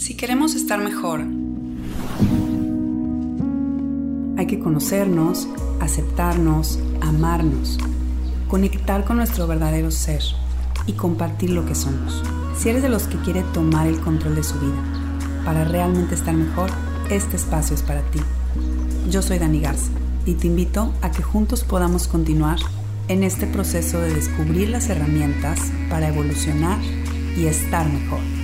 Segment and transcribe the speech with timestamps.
[0.00, 1.26] Si queremos estar mejor,
[4.38, 5.46] hay que conocernos,
[5.78, 7.78] aceptarnos, amarnos,
[8.48, 10.22] conectar con nuestro verdadero ser
[10.86, 12.22] y compartir lo que somos.
[12.56, 14.82] Si eres de los que quiere tomar el control de su vida
[15.44, 16.70] para realmente estar mejor,
[17.10, 18.20] este espacio es para ti.
[19.10, 19.90] Yo soy Dani Garza
[20.24, 22.58] y te invito a que juntos podamos continuar
[23.08, 25.60] en este proceso de descubrir las herramientas
[25.90, 26.78] para evolucionar
[27.36, 28.39] y estar mejor.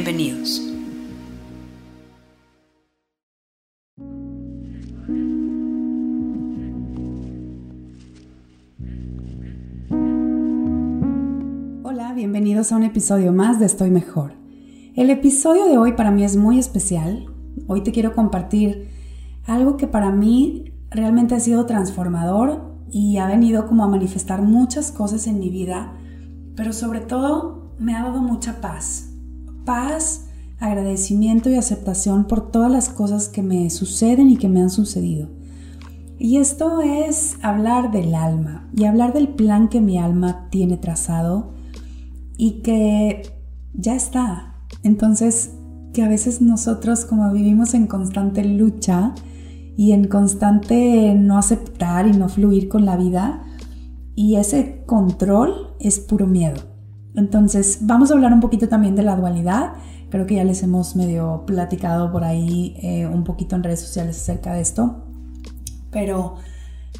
[0.00, 0.62] Bienvenidos.
[11.82, 14.34] Hola, bienvenidos a un episodio más de Estoy Mejor.
[14.94, 17.26] El episodio de hoy para mí es muy especial.
[17.66, 18.90] Hoy te quiero compartir
[19.46, 24.92] algo que para mí realmente ha sido transformador y ha venido como a manifestar muchas
[24.92, 25.92] cosas en mi vida,
[26.54, 29.08] pero sobre todo me ha dado mucha paz
[29.64, 30.26] paz,
[30.58, 35.28] agradecimiento y aceptación por todas las cosas que me suceden y que me han sucedido.
[36.18, 41.52] Y esto es hablar del alma y hablar del plan que mi alma tiene trazado
[42.36, 43.22] y que
[43.72, 44.54] ya está.
[44.82, 45.52] Entonces,
[45.92, 49.14] que a veces nosotros como vivimos en constante lucha
[49.76, 53.44] y en constante no aceptar y no fluir con la vida,
[54.16, 56.67] y ese control es puro miedo.
[57.18, 59.72] Entonces, vamos a hablar un poquito también de la dualidad.
[60.10, 64.16] Creo que ya les hemos medio platicado por ahí eh, un poquito en redes sociales
[64.16, 65.04] acerca de esto.
[65.90, 66.36] Pero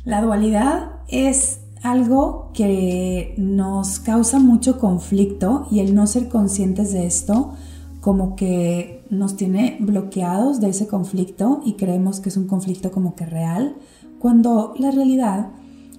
[0.04, 7.06] la dualidad es algo que nos causa mucho conflicto y el no ser conscientes de
[7.06, 7.54] esto
[8.00, 13.14] como que nos tiene bloqueados de ese conflicto y creemos que es un conflicto como
[13.14, 13.76] que real,
[14.18, 15.50] cuando la realidad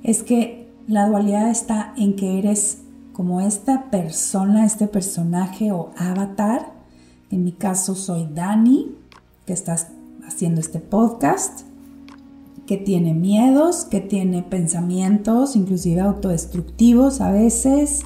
[0.03, 2.83] es que la dualidad está en que eres
[3.19, 6.71] como esta persona, este personaje o avatar.
[7.29, 8.95] En mi caso soy Dani,
[9.45, 9.87] que estás
[10.25, 11.63] haciendo este podcast,
[12.65, 18.03] que tiene miedos, que tiene pensamientos, inclusive autodestructivos a veces,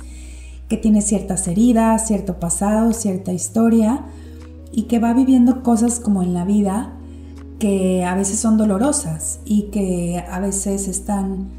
[0.67, 4.05] que tiene ciertas heridas, cierto pasado, cierta historia,
[4.71, 6.91] y que va viviendo cosas como en la vida
[7.59, 11.49] que a veces son dolorosas y que a veces están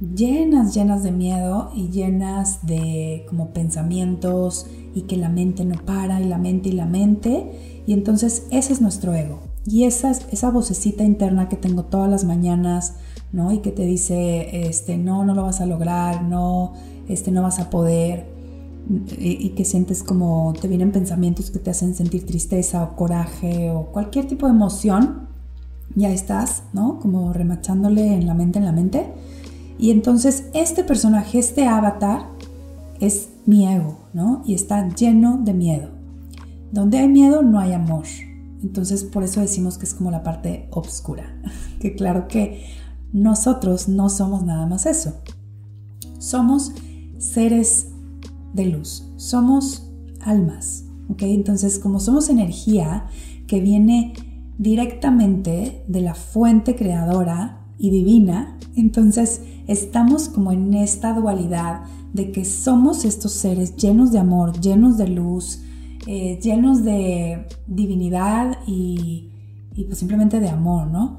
[0.00, 6.20] llenas, llenas de miedo y llenas de como pensamientos y que la mente no para
[6.20, 7.82] y la mente y la mente.
[7.86, 9.40] Y entonces ese es nuestro ego.
[9.66, 12.96] Y esa, esa vocecita interna que tengo todas las mañanas,
[13.32, 13.50] ¿no?
[13.52, 16.74] Y que te dice, este, no, no lo vas a lograr, no,
[17.08, 18.32] este, no vas a poder.
[19.18, 23.70] Y, y que sientes como te vienen pensamientos que te hacen sentir tristeza o coraje
[23.70, 25.28] o cualquier tipo de emoción.
[25.94, 26.98] Ya estás, ¿no?
[26.98, 29.06] Como remachándole en la mente, en la mente
[29.78, 32.28] y entonces este personaje, este avatar,
[33.00, 34.42] es mi ego, ¿no?
[34.46, 35.90] Y está lleno de miedo.
[36.72, 38.04] Donde hay miedo no hay amor.
[38.62, 41.36] Entonces por eso decimos que es como la parte oscura.
[41.80, 42.64] que claro que
[43.12, 45.14] nosotros no somos nada más eso.
[46.18, 46.72] Somos
[47.18, 47.88] seres
[48.54, 49.10] de luz.
[49.16, 49.90] Somos
[50.20, 50.84] almas.
[51.10, 51.22] ¿Ok?
[51.22, 53.06] Entonces como somos energía
[53.46, 54.14] que viene
[54.56, 61.82] directamente de la fuente creadora y divina, entonces estamos como en esta dualidad
[62.12, 65.62] de que somos estos seres llenos de amor, llenos de luz,
[66.06, 69.30] eh, llenos de divinidad y,
[69.86, 71.18] pues simplemente de amor, ¿no?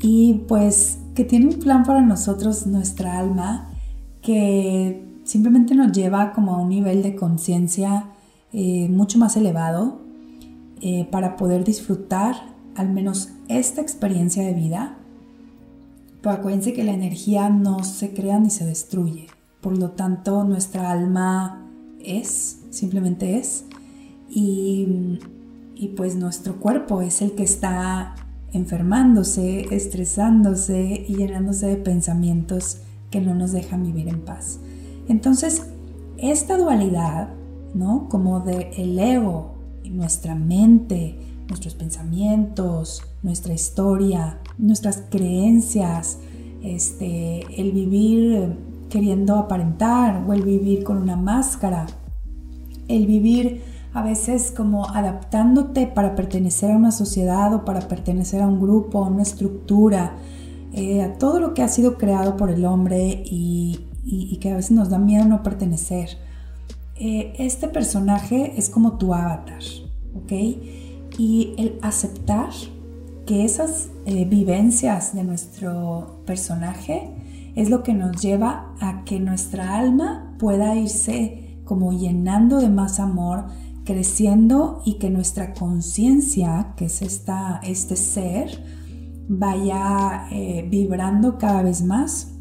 [0.00, 3.70] Y pues que tiene un plan para nosotros nuestra alma
[4.20, 8.10] que simplemente nos lleva como a un nivel de conciencia
[8.52, 10.02] eh, mucho más elevado
[10.80, 12.34] eh, para poder disfrutar
[12.74, 14.98] al menos esta experiencia de vida
[16.22, 19.26] pero acuérdense que la energía no se crea ni se destruye.
[19.60, 21.68] Por lo tanto, nuestra alma
[22.00, 23.64] es, simplemente es.
[24.30, 25.18] Y,
[25.74, 28.14] y pues nuestro cuerpo es el que está
[28.52, 32.78] enfermándose, estresándose y llenándose de pensamientos
[33.10, 34.60] que no nos dejan vivir en paz.
[35.08, 35.66] Entonces,
[36.18, 37.30] esta dualidad,
[37.74, 38.08] ¿no?
[38.08, 41.18] Como de el ego y nuestra mente,
[41.52, 46.18] nuestros pensamientos, nuestra historia, nuestras creencias,
[46.62, 48.56] este, el vivir
[48.88, 51.86] queriendo aparentar o el vivir con una máscara,
[52.88, 53.62] el vivir
[53.92, 59.04] a veces como adaptándote para pertenecer a una sociedad o para pertenecer a un grupo,
[59.04, 60.16] a una estructura,
[60.72, 63.88] eh, a todo lo que ha sido creado por el hombre y,
[64.40, 66.16] que a veces nos da miedo no pertenecer.
[66.96, 69.62] Eh, este personaje es como tu avatar,
[70.16, 70.32] ¿ok?
[71.18, 72.50] Y el aceptar
[73.26, 77.10] que esas eh, vivencias de nuestro personaje
[77.54, 82.98] es lo que nos lleva a que nuestra alma pueda irse como llenando de más
[82.98, 83.46] amor,
[83.84, 88.64] creciendo y que nuestra conciencia, que es esta, este ser,
[89.28, 92.32] vaya eh, vibrando cada vez más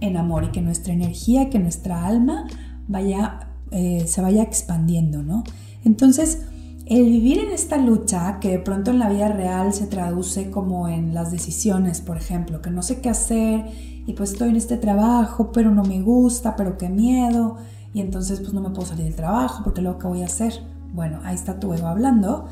[0.00, 2.46] en amor y que nuestra energía, que nuestra alma
[2.88, 5.44] vaya, eh, se vaya expandiendo, ¿no?
[5.84, 6.46] Entonces,
[6.90, 10.88] el vivir en esta lucha, que de pronto en la vida real se traduce como
[10.88, 13.64] en las decisiones, por ejemplo, que no sé qué hacer
[14.06, 17.58] y pues estoy en este trabajo, pero no me gusta, pero qué miedo,
[17.94, 20.52] y entonces pues no me puedo salir del trabajo porque luego qué voy a hacer.
[20.92, 22.48] Bueno, ahí está tu ego hablando,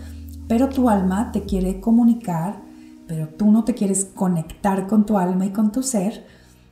[0.46, 2.62] pero tu alma te quiere comunicar,
[3.08, 6.24] pero tú no te quieres conectar con tu alma y con tu ser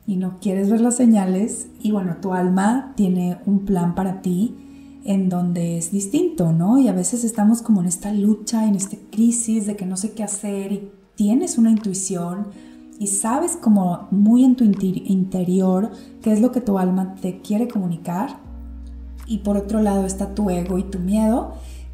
[0.07, 4.66] y no quieres ver las señales y bueno, tu alma tiene un plan para ti
[5.07, 6.79] en donde es distinto, ¿no?
[6.79, 10.13] Y a veces estamos como en esta lucha, en esta crisis de que no sé
[10.13, 12.49] qué hacer y tienes una intuición
[12.99, 15.91] y sabes como muy en tu interior
[16.23, 18.39] qué es lo que tu alma te quiere comunicar
[19.27, 21.53] y por otro lado está tu ego y tu miedo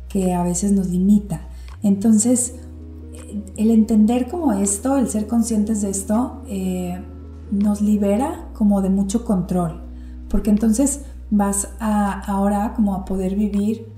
[0.08, 1.48] que a veces nos limita.
[1.82, 2.54] Entonces,
[3.56, 7.02] el entender como esto, el ser conscientes de esto, eh,
[7.50, 9.82] nos libera como de mucho control,
[10.28, 13.90] porque entonces vas a ahora como a poder vivir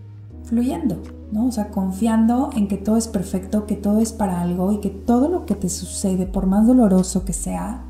[0.45, 1.03] fluyendo,
[1.33, 1.47] ¿no?
[1.47, 4.91] O sea, confiando en que todo es perfecto, que todo es para algo y que
[4.91, 7.83] todo lo que te sucede, por más doloroso que sea,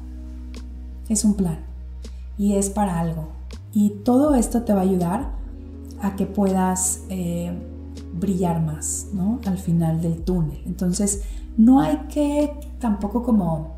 [1.11, 1.59] es un plan
[2.39, 3.29] y es para algo.
[3.75, 5.33] Y todo esto te va a ayudar
[6.01, 7.53] a que puedas eh,
[8.19, 9.41] brillar más, ¿no?
[9.45, 10.63] Al final del túnel.
[10.65, 11.23] Entonces,
[11.59, 13.75] no hay que tampoco como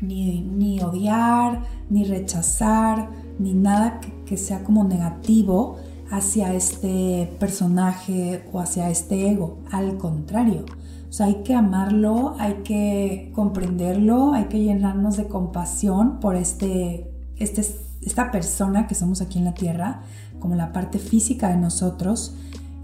[0.00, 3.08] ni, ni odiar, ni rechazar,
[3.40, 5.76] ni nada que, que sea como negativo
[6.10, 9.58] hacia este personaje o hacia este ego.
[9.72, 10.64] Al contrario,
[11.08, 17.10] o sea, hay que amarlo, hay que comprenderlo, hay que llenarnos de compasión por este,
[17.36, 17.62] este
[18.06, 20.02] esta persona que somos aquí en la tierra,
[20.38, 22.34] como la parte física de nosotros,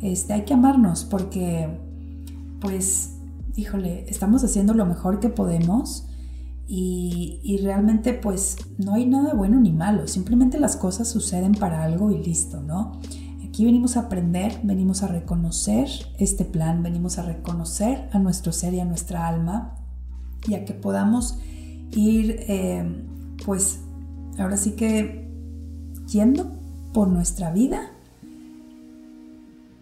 [0.00, 1.68] este, hay que amarnos porque,
[2.60, 3.14] pues,
[3.54, 6.08] híjole, estamos haciendo lo mejor que podemos
[6.66, 12.10] y, realmente, pues, no hay nada bueno ni malo, simplemente las cosas suceden para algo
[12.10, 12.92] y listo, ¿no?
[13.46, 15.88] Aquí venimos a aprender, venimos a reconocer
[16.18, 19.74] este plan, venimos a reconocer a nuestro ser y a nuestra alma
[20.48, 21.36] y a que podamos
[21.90, 23.04] ir, eh,
[23.44, 23.80] pues,
[24.38, 25.28] ahora sí que
[26.06, 26.52] yendo
[26.94, 27.90] por nuestra vida,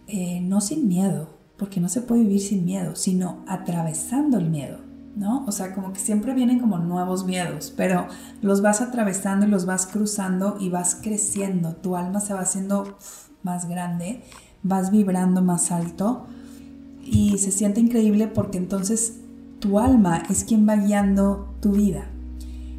[0.07, 4.79] eh, no sin miedo, porque no se puede vivir sin miedo, sino atravesando el miedo,
[5.15, 5.45] ¿no?
[5.45, 8.07] O sea, como que siempre vienen como nuevos miedos, pero
[8.41, 12.97] los vas atravesando y los vas cruzando y vas creciendo, tu alma se va haciendo
[13.43, 14.23] más grande,
[14.63, 16.27] vas vibrando más alto
[17.03, 19.17] y se siente increíble porque entonces
[19.59, 22.05] tu alma es quien va guiando tu vida.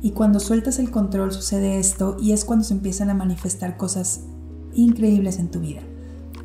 [0.01, 4.23] Y cuando sueltas el control sucede esto y es cuando se empiezan a manifestar cosas
[4.75, 5.83] increíbles en tu vida.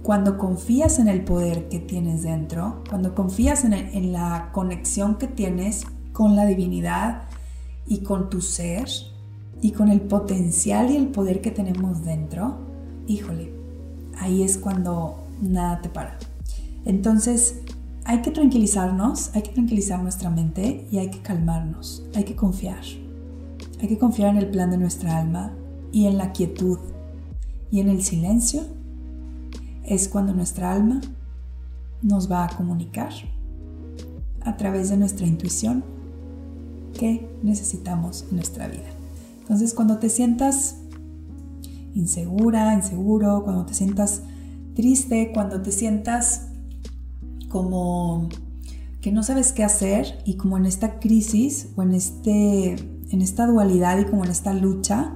[0.08, 5.84] Cuando confías en el poder que tienes dentro, cuando confías en, la conexión que tienes
[6.14, 7.24] con la divinidad
[7.86, 8.88] y con tu ser
[9.62, 12.56] y con el potencial y el poder que tenemos dentro,
[13.06, 13.52] híjole,
[14.18, 16.18] ahí es cuando nada te para.
[16.86, 17.60] Entonces,
[18.06, 22.80] hay que tranquilizarnos, hay que tranquilizar nuestra mente y hay que calmarnos, hay que confiar.
[23.82, 25.52] Hay que confiar en el plan de nuestra alma
[25.92, 26.80] y en la quietud
[27.72, 28.78] y en el silencio
[29.88, 31.02] es cuando nuestra alma
[32.02, 33.12] nos va a comunicar
[34.42, 35.84] a través de nuestra intuición
[36.98, 38.90] qué necesitamos en nuestra vida.
[39.40, 40.76] Entonces cuando te sientas
[41.96, 44.22] insegura, inseguro, cuando te sientas
[44.76, 46.50] triste, cuando te sientas
[47.50, 48.30] como
[49.02, 52.76] que no sabes qué hacer y como en esta crisis o en este
[53.10, 55.16] en esta dualidad y como en esta lucha,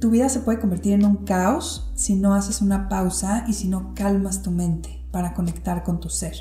[0.00, 3.68] tu vida se puede convertir en un caos si no haces una pausa y si
[3.68, 6.34] no calmas tu mente para conectar con tu ser.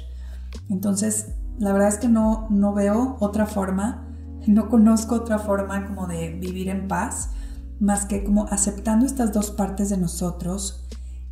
[0.70, 4.08] Entonces, la verdad es que no, no veo otra forma,
[4.48, 7.32] no conozco otra forma como de vivir en paz,
[7.80, 10.88] más que como aceptando estas dos partes de nosotros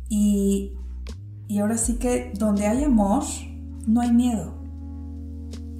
[0.08, 0.74] y,
[1.48, 3.24] y ahora sí que donde hay amor,
[3.86, 4.54] no hay miedo.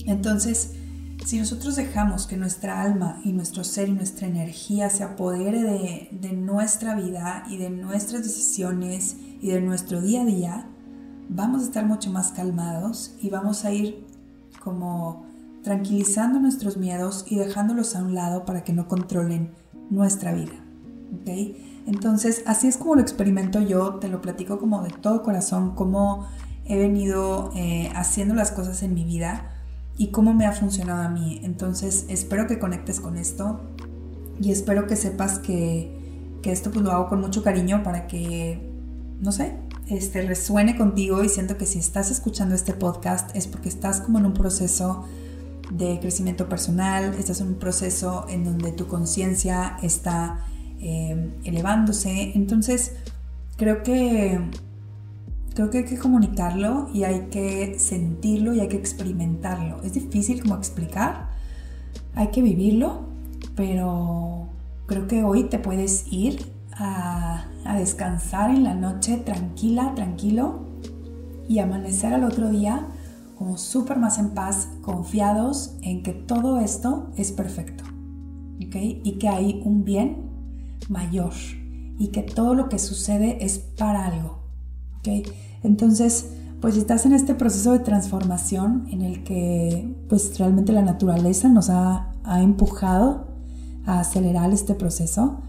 [0.07, 0.76] Entonces,
[1.27, 5.61] si nosotros dejamos que nuestra alma y nuestro ser y nuestra energía se apodere
[6.13, 10.69] de, nuestra vida y de nuestras decisiones y de nuestro día a día,
[11.29, 14.07] vamos a estar mucho más calmados y vamos a ir
[14.63, 15.27] como
[15.65, 19.51] tranquilizando nuestros miedos y dejándolos a un lado para que no controlen
[19.91, 20.55] nuestra vida.
[21.87, 26.29] Entonces, así es como lo experimento yo, te lo platico como de todo corazón, cómo
[26.67, 29.56] he venido eh, haciendo las cosas en mi vida
[29.99, 31.41] y cómo me ha funcionado a mí.
[31.43, 33.61] Entonces espero que conectes con esto
[34.41, 35.95] y espero que sepas que,
[36.45, 38.71] esto pues lo hago con mucho cariño para que,
[39.21, 39.57] no sé,
[39.89, 44.21] este, resuene contigo y siento que si estás escuchando este podcast es porque estás como
[44.21, 45.05] en un proceso
[45.73, 50.45] de crecimiento personal, estás en un proceso en donde tu conciencia está
[50.79, 52.31] eh, elevándose.
[52.37, 52.93] Entonces,
[53.57, 54.41] creo que,
[55.57, 59.83] creo que hay que comunicarlo y hay que sentirlo y hay que experimentarlo.
[59.83, 61.31] Es difícil como explicar,
[62.15, 63.07] hay que vivirlo,
[63.57, 64.49] pero
[64.85, 67.47] creo que hoy te puedes ir a,
[67.79, 70.67] descansar en la noche tranquila, tranquilo
[71.49, 72.87] y amanecer al otro día
[73.39, 77.83] como súper más en paz, confiados en que todo esto es perfecto,
[78.57, 78.77] ¿ok?
[79.05, 80.31] Y que hay un bien
[80.89, 81.33] mayor
[81.99, 84.46] y que todo lo que sucede es para algo,
[85.07, 85.29] ¿ok?
[85.63, 91.49] Entonces, pues estás en este proceso de transformación en el que pues realmente la naturaleza
[91.49, 93.29] nos ha, ha empujado
[93.85, 95.43] a acelerar este proceso,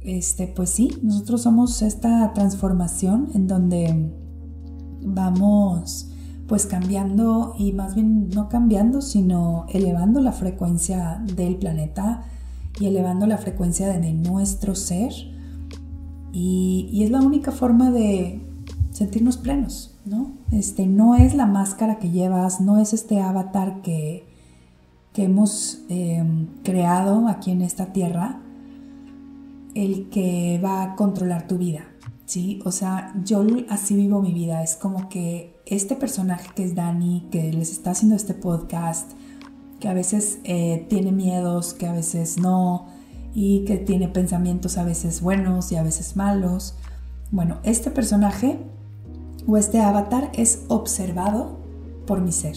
[0.00, 4.12] este, pues sí, nosotros somos esta transformación en donde
[5.02, 6.10] vamos
[6.46, 12.22] pues cambiando y más bien no cambiando, sino elevando la frecuencia del planeta
[12.78, 15.12] y elevando la frecuencia de, nuestro ser.
[16.32, 18.46] Y, es la única forma de
[18.96, 20.32] sentirnos plenos, ¿no?
[20.52, 24.24] Este, no es la máscara que llevas, no es este avatar que,
[25.12, 28.40] que hemos em, creado aquí en esta tierra
[29.74, 31.84] el que va a controlar tu vida,
[32.24, 32.58] ¿sí?
[32.64, 37.28] O sea, yo así vivo mi vida, es como que este personaje que es Dani,
[37.30, 39.12] que les está haciendo este podcast,
[39.78, 42.86] que a veces eh, tiene miedos, que a veces no,
[43.34, 46.76] y que tiene pensamientos a veces buenos y a veces malos.
[47.30, 48.58] Bueno, este personaje
[49.46, 51.56] o este avatar es observado
[52.06, 52.56] por mi ser,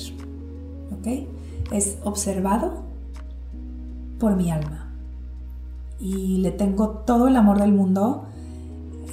[0.91, 1.27] ¿ok?
[1.72, 2.84] Es observado
[4.19, 4.91] por mi alma.
[6.00, 8.25] Y le tengo todo el amor del mundo,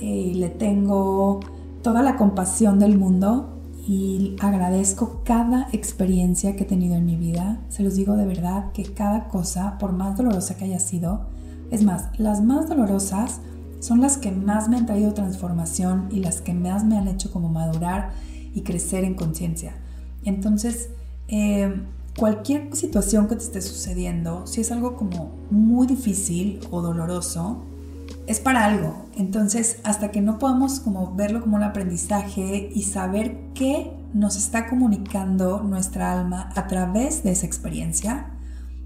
[0.00, 1.40] y le tengo
[1.82, 3.48] toda la compasión del mundo
[3.86, 7.60] y agradezco cada experiencia que he tenido en mi vida.
[7.68, 11.26] Se los digo de verdad que cada cosa, por más dolorosa que haya sido,
[11.70, 13.40] es más, las más dolorosas
[13.80, 17.30] son las que más me han traído transformación y las que más me han hecho
[17.30, 18.10] como madurar
[18.54, 19.76] y crecer en conciencia.
[20.24, 20.90] Entonces,
[21.28, 21.82] eh,
[22.16, 27.62] cualquier situación que te esté sucediendo, si es algo como muy difícil o doloroso,
[28.26, 29.06] es para algo.
[29.16, 34.68] Entonces, hasta que no podamos como verlo como un aprendizaje y saber qué nos está
[34.68, 38.30] comunicando nuestra alma a través de esa experiencia,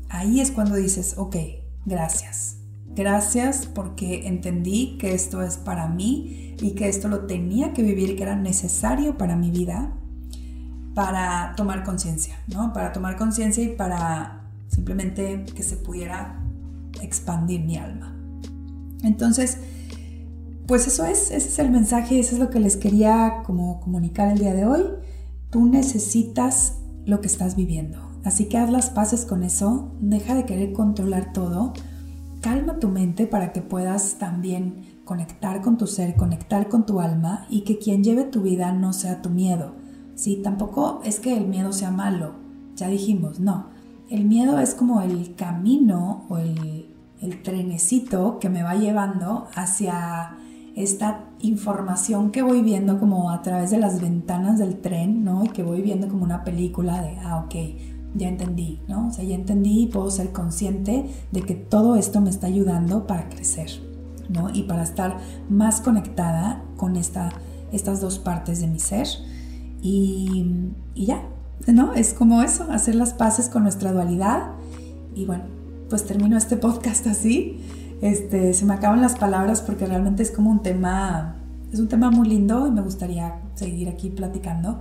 [0.08, 1.36] ahí es cuando dices, ok,
[1.86, 2.59] gracias.
[2.94, 8.16] Gracias porque entendí que esto es para mí y que esto lo tenía que vivir,
[8.16, 9.92] que era necesario para mi vida,
[10.94, 12.72] para tomar conciencia, ¿no?
[12.72, 16.40] Para tomar conciencia y para simplemente que se pudiera
[17.00, 18.16] expandir mi alma.
[19.02, 19.58] Entonces,
[20.66, 24.28] pues eso es, ese es el mensaje, eso es lo que les quería como comunicar
[24.28, 24.82] el día de hoy.
[25.50, 26.74] Tú necesitas
[27.06, 27.98] lo que estás viviendo.
[28.24, 31.72] Así que haz las paces con eso, deja de querer controlar todo,
[32.40, 37.46] calma tu mente para que puedas también conectar con tu ser, conectar con tu alma
[37.50, 39.74] y que quien lleve tu vida no sea tu miedo.
[40.14, 42.34] Sí, tampoco es que el miedo sea malo,
[42.76, 43.66] ya dijimos, no.
[44.08, 46.88] El miedo es como el camino o el,
[47.20, 50.36] el trenecito que me va llevando hacia
[50.74, 55.44] esta información que voy viendo como a través de las ventanas del tren, ¿no?
[55.44, 57.54] Y que voy viendo como una película de, ah, ok,
[58.14, 59.08] ya entendí, ¿no?
[59.08, 63.06] O sea, ya entendí y puedo ser consciente de que todo esto me está ayudando
[63.06, 63.70] para crecer,
[64.28, 64.50] ¿no?
[64.52, 67.30] Y para estar más conectada con esta,
[67.72, 69.06] estas dos partes de mi ser.
[69.82, 71.22] Y, y ya,
[71.66, 71.94] ¿no?
[71.94, 74.52] Es como eso, hacer las paces con nuestra dualidad.
[75.14, 75.44] Y bueno,
[75.88, 77.60] pues termino este podcast así.
[78.00, 81.36] Este, se me acaban las palabras porque realmente es como un tema,
[81.72, 84.80] es un tema muy lindo y me gustaría seguir aquí platicando.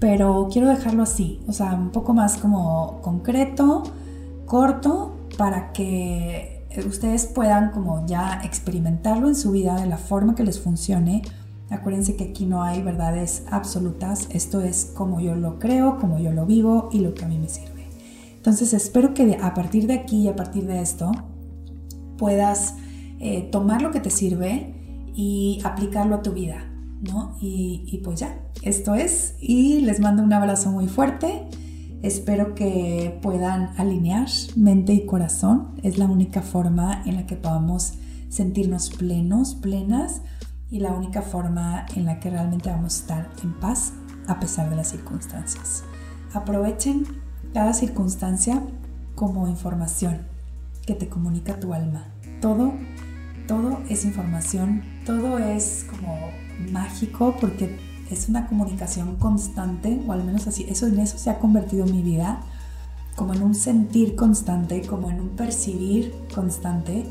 [0.00, 3.82] Pero quiero dejarlo así, o sea, un poco más como concreto,
[4.46, 10.42] corto, para que ustedes puedan como ya experimentarlo en su vida de la forma que
[10.42, 11.22] les funcione.
[11.68, 16.32] Acuérdense que aquí no hay verdades absolutas, esto es como yo lo creo, como yo
[16.32, 17.86] lo vivo y lo que a mí me sirve.
[18.36, 21.12] Entonces espero que a partir de aquí y a partir de esto
[22.16, 22.74] puedas
[23.18, 24.74] eh, tomar lo que te sirve
[25.14, 26.69] y aplicarlo a tu vida,
[27.00, 27.36] ¿no?
[27.40, 29.34] Y, y pues ya, esto es.
[29.40, 31.46] Y les mando un abrazo muy fuerte.
[32.02, 35.74] Espero que puedan alinear mente y corazón.
[35.82, 37.94] Es la única forma en la que podamos
[38.30, 40.22] sentirnos plenos, plenas
[40.70, 43.92] y la única forma en la que realmente vamos a estar en paz
[44.28, 45.82] a pesar de las circunstancias.
[46.32, 47.04] Aprovechen
[47.52, 48.62] cada circunstancia
[49.14, 50.28] como información
[50.86, 52.06] que te comunica tu alma.
[52.40, 52.72] Todo,
[53.46, 56.16] todo es información, todo es como
[56.72, 57.78] mágico porque
[58.10, 62.02] es una comunicación constante, o al menos así, eso en eso se ha convertido mi
[62.02, 62.40] vida,
[63.16, 67.04] como en un sentir constante, como en un percibir constante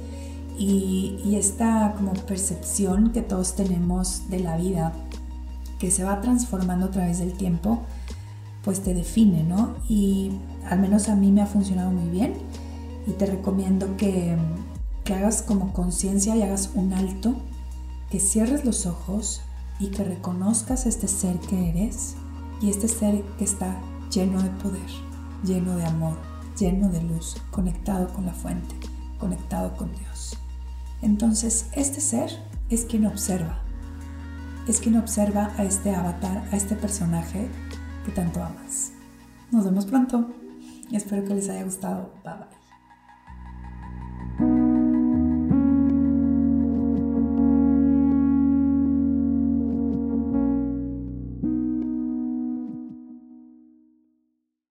[0.58, 4.94] y, y esta como percepción que todos tenemos de la vida
[5.80, 7.82] que se va transformando a través del tiempo,
[8.64, 9.76] pues te define, ¿no?
[9.88, 10.32] Y
[10.70, 12.34] al menos a mí me ha funcionado muy bien
[13.08, 14.38] y te recomiendo que,
[15.04, 17.36] que hagas como conciencia y hagas un alto,
[18.10, 19.42] que cierres los ojos
[19.80, 22.16] y que reconozcas este ser que eres
[22.62, 23.80] y este ser que está
[24.12, 24.90] lleno de poder,
[25.44, 26.18] lleno de amor,
[26.58, 28.76] lleno de luz, conectado con la fuente,
[29.20, 30.38] conectado con Dios.
[31.02, 32.32] Entonces, este ser
[32.70, 33.62] es quien observa,
[34.68, 37.48] es quien observa a este avatar, a este personaje
[38.06, 38.92] que tanto amas.
[39.52, 40.30] Nos vemos pronto
[40.98, 42.12] espero que les haya gustado.
[42.24, 42.59] Bye bye.